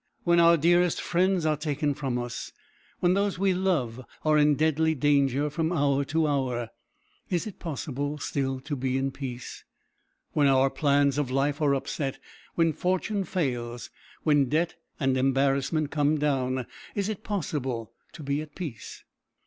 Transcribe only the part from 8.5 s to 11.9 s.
to be in peace? When our plans of life are